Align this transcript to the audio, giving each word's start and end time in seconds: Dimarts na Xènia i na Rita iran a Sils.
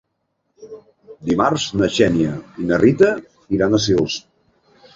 Dimarts 1.31 1.67
na 1.81 1.91
Xènia 1.99 2.33
i 2.63 2.67
na 2.73 2.81
Rita 2.87 3.13
iran 3.59 3.77
a 3.81 3.85
Sils. 3.87 4.21